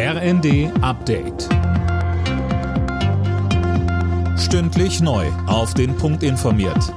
RND 0.00 0.70
Update. 0.80 1.48
Stündlich 4.38 5.00
neu. 5.00 5.26
Auf 5.48 5.74
den 5.74 5.96
Punkt 5.96 6.22
informiert. 6.22 6.94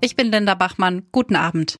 Ich 0.00 0.16
bin 0.16 0.32
Linda 0.32 0.56
Bachmann. 0.56 1.06
Guten 1.12 1.36
Abend. 1.36 1.76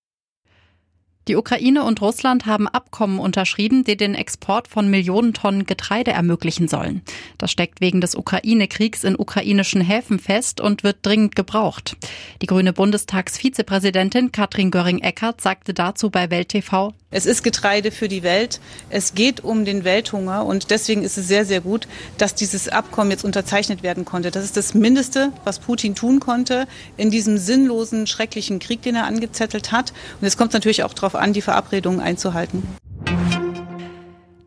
Die 1.27 1.35
Ukraine 1.35 1.83
und 1.83 2.01
Russland 2.03 2.47
haben 2.47 2.69
Abkommen 2.69 3.19
unterschrieben, 3.19 3.83
die 3.83 3.97
den 3.97 4.15
Export 4.15 4.69
von 4.69 4.89
Millionen 4.89 5.35
Tonnen 5.35 5.67
Getreide 5.67 6.13
ermöglichen 6.13 6.69
sollen. 6.69 7.03
Das 7.37 7.51
steckt 7.51 7.81
wegen 7.81 8.01
des 8.01 8.15
Ukraine-Kriegs 8.15 9.03
in 9.03 9.17
ukrainischen 9.17 9.81
Häfen 9.81 10.21
fest 10.21 10.61
und 10.61 10.85
wird 10.85 10.99
dringend 11.03 11.35
gebraucht. 11.35 11.97
Die 12.43 12.47
grüne 12.47 12.73
Bundestagsvizepräsidentin 12.73 14.31
Katrin 14.31 14.71
Göring-Eckardt 14.71 15.41
sagte 15.41 15.75
dazu 15.75 16.11
bei 16.11 16.31
Welt 16.31 16.51
TV, 16.51 16.95
es 17.17 17.25
ist 17.25 17.43
Getreide 17.43 17.93
für 17.93 18.09
die 18.09 18.23
Welt. 18.23 18.61
Es 18.91 19.15
geht 19.15 19.43
um 19.43 19.65
den 19.65 19.85
Welthunger 19.85 20.45
und 20.45 20.71
deswegen 20.71 21.03
ist 21.03 21.17
es 21.17 21.27
sehr, 21.27 21.47
sehr 21.47 21.63
gut, 21.63 21.89
dass 22.19 22.35
dieses 22.35 22.69
Abkommen 22.69 23.11
jetzt 23.11 23.25
unterzeichnet 23.25 23.83
werden 23.83 24.05
konnte. 24.05 24.31
Das 24.31 24.45
ist 24.45 24.59
das 24.59 24.75
Mindeste, 24.75 25.33
was 25.43 25.59
Putin 25.59 25.95
tun 25.95 26.21
konnte 26.21 26.69
in 26.99 27.11
diesem 27.11 27.39
sinnlosen, 27.39 28.07
schrecklichen 28.07 28.59
Krieg, 28.59 28.83
den 28.83 28.97
er 28.97 29.07
angezettelt 29.07 29.73
hat. 29.73 29.95
Und 30.21 30.27
es 30.27 30.37
kommt 30.37 30.53
natürlich 30.53 30.83
auch 30.83 30.93
darauf 30.93 31.15
an, 31.15 31.33
die 31.33 31.41
Verabredungen 31.41 32.01
einzuhalten. 32.01 32.63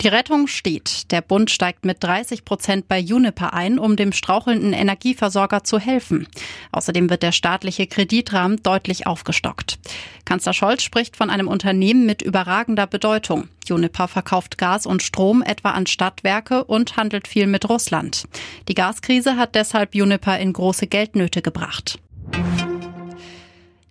Die 0.01 0.07
Rettung 0.07 0.47
steht. 0.47 1.11
Der 1.11 1.19
Bund 1.21 1.51
steigt 1.51 1.83
mit 1.83 2.01
30 2.01 2.45
Prozent 2.45 2.87
bei 2.87 2.97
Juniper 2.97 3.53
ein, 3.53 3.77
um 3.77 3.97
dem 3.97 4.13
strauchelnden 4.13 4.71
Energieversorger 4.71 5.65
zu 5.65 5.77
helfen. 5.77 6.25
Außerdem 6.71 7.09
wird 7.09 7.21
der 7.21 7.33
staatliche 7.33 7.85
Kreditrahmen 7.85 8.63
deutlich 8.63 9.07
aufgestockt. 9.07 9.77
Kanzler 10.23 10.53
Scholz 10.53 10.83
spricht 10.83 11.17
von 11.17 11.29
einem 11.29 11.49
Unternehmen 11.49 12.05
mit 12.05 12.21
überragender 12.21 12.87
Bedeutung. 12.87 13.49
Juniper 13.65 14.07
verkauft 14.07 14.57
Gas 14.57 14.85
und 14.85 15.03
Strom 15.03 15.41
etwa 15.41 15.71
an 15.71 15.85
Stadtwerke 15.85 16.63
und 16.63 16.95
handelt 16.95 17.27
viel 17.27 17.47
mit 17.47 17.67
Russland. 17.67 18.23
Die 18.69 18.75
Gaskrise 18.75 19.35
hat 19.35 19.53
deshalb 19.53 19.95
Juniper 19.95 20.39
in 20.39 20.53
große 20.53 20.87
Geldnöte 20.87 21.41
gebracht. 21.41 21.99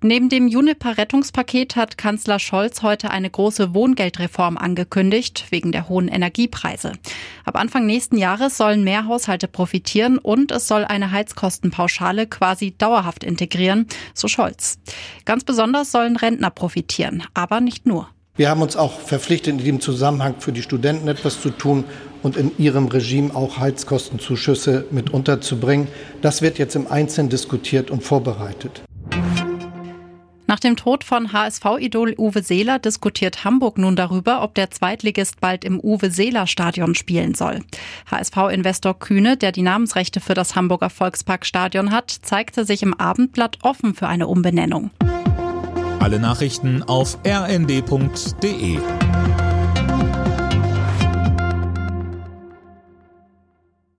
Neben 0.01 0.29
dem 0.29 0.47
Juniper-Rettungspaket 0.47 1.75
hat 1.75 1.99
Kanzler 1.99 2.39
Scholz 2.39 2.83
heute 2.83 3.11
eine 3.11 3.29
große 3.29 3.75
Wohngeldreform 3.75 4.57
angekündigt, 4.57 5.47
wegen 5.51 5.73
der 5.73 5.89
hohen 5.89 6.07
Energiepreise. 6.07 6.93
Ab 7.45 7.57
Anfang 7.57 7.85
nächsten 7.85 8.17
Jahres 8.17 8.57
sollen 8.57 8.85
mehr 8.85 9.07
Haushalte 9.07 9.49
profitieren 9.49 10.19
und 10.19 10.53
es 10.53 10.69
soll 10.69 10.85
eine 10.85 11.11
Heizkostenpauschale 11.11 12.29
quasi 12.29 12.77
dauerhaft 12.79 13.25
integrieren, 13.25 13.87
so 14.15 14.29
Scholz. 14.29 14.79
Ganz 15.25 15.43
besonders 15.43 15.91
sollen 15.91 16.15
Rentner 16.15 16.51
profitieren, 16.51 17.25
aber 17.35 17.61
nicht 17.61 17.85
nur. 17.85 18.09
Wir 18.37 18.51
haben 18.51 18.63
uns 18.63 18.77
auch 18.77 19.01
verpflichtet, 19.01 19.55
in 19.55 19.59
diesem 19.59 19.81
Zusammenhang 19.81 20.37
für 20.39 20.53
die 20.53 20.63
Studenten 20.63 21.09
etwas 21.09 21.41
zu 21.41 21.51
tun 21.51 21.83
und 22.23 22.37
in 22.37 22.57
ihrem 22.57 22.87
Regime 22.87 23.35
auch 23.35 23.59
Heizkostenzuschüsse 23.59 24.87
mit 24.93 25.11
unterzubringen. 25.11 25.89
Das 26.23 26.41
wird 26.41 26.57
jetzt 26.59 26.77
im 26.77 26.87
Einzelnen 26.87 27.31
diskutiert 27.31 27.91
und 27.91 28.05
vorbereitet. 28.05 28.83
Nach 30.59 30.63
dem 30.71 30.75
Tod 30.75 31.05
von 31.05 31.33
HSV-Idol 31.33 32.17
Uwe 32.19 32.43
Seeler 32.43 32.81
diskutiert 32.81 33.45
Hamburg 33.45 33.79
nun 33.79 33.95
darüber, 33.95 34.43
ob 34.43 34.57
der 34.57 34.73
Zweitligist 34.73 35.41
bald 35.41 35.65
im 35.65 35.79
Uwe-Seeler-Stadion 35.79 36.97
spielen 36.97 37.37
soll. 37.37 37.61
HSV-Investor 38.11 38.99
Kühne, 38.99 39.37
der 39.37 39.53
die 39.53 39.63
Namensrechte 39.63 40.19
für 40.19 40.35
das 40.35 40.57
Hamburger 40.57 40.91
Volksparkstadion 40.91 41.93
hat, 41.93 42.11
zeigte 42.11 42.65
sich 42.65 42.83
im 42.83 42.93
Abendblatt 42.93 43.59
offen 43.63 43.95
für 43.95 44.09
eine 44.09 44.27
Umbenennung. 44.27 44.91
Alle 46.01 46.19
Nachrichten 46.19 46.83
auf 46.83 47.19
rnd.de 47.25 48.81